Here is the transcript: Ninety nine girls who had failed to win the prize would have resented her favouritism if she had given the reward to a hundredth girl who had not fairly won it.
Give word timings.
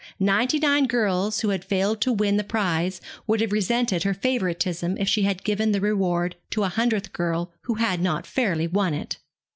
Ninety 0.19 0.57
nine 0.57 0.87
girls 0.87 1.41
who 1.41 1.49
had 1.49 1.63
failed 1.63 2.01
to 2.01 2.11
win 2.11 2.35
the 2.37 2.43
prize 2.43 3.01
would 3.27 3.39
have 3.39 3.51
resented 3.51 4.01
her 4.01 4.15
favouritism 4.15 4.97
if 4.97 5.07
she 5.07 5.21
had 5.21 5.43
given 5.43 5.73
the 5.73 5.79
reward 5.79 6.35
to 6.49 6.63
a 6.63 6.69
hundredth 6.69 7.13
girl 7.13 7.53
who 7.65 7.75
had 7.75 8.01
not 8.01 8.25
fairly 8.25 8.65
won 8.65 8.95
it. 8.95 9.19